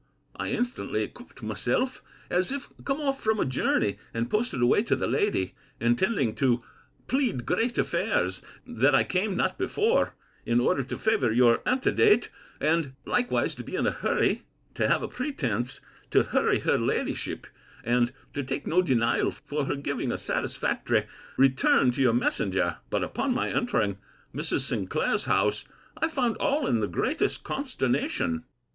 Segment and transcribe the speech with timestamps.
[0.35, 2.01] I instantly equipped myself,
[2.31, 6.63] as if come off from a journey, and posted away to the lady, intending to
[7.05, 12.29] plead great affairs that I came not before, in order to favour your antedate;
[12.59, 14.41] and likewise to be in a hurry,
[14.73, 17.45] to have a pretence to hurry her ladyship,
[17.83, 21.05] and to take no denial for her giving a satisfactory
[21.37, 22.77] return to your messenger.
[22.89, 23.99] But, upon my entering
[24.33, 24.61] Mrs.
[24.61, 25.63] Sinclair's house,
[25.95, 28.45] I found all in the greatest consternation.